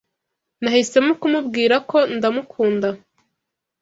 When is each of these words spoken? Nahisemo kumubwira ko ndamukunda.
Nahisemo 0.61 1.11
kumubwira 1.21 1.75
ko 1.89 1.97
ndamukunda. 2.15 2.89